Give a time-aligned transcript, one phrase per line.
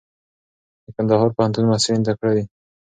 [0.83, 2.43] د کندهار پوهنتون محصلین تکړه دي.